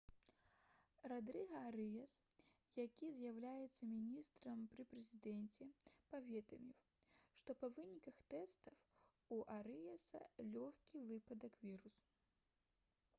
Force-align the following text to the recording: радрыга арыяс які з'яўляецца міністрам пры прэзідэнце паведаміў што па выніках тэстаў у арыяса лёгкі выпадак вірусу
радрыга 1.11 1.57
арыяс 1.65 2.13
які 2.79 3.09
з'яўляецца 3.17 3.89
міністрам 3.91 4.63
пры 4.71 4.85
прэзідэнце 4.95 5.67
паведаміў 6.15 6.79
што 7.43 7.57
па 7.61 7.71
выніках 7.77 8.17
тэстаў 8.37 9.37
у 9.39 9.41
арыяса 9.61 10.23
лёгкі 10.57 11.07
выпадак 11.15 11.63
вірусу 11.71 12.13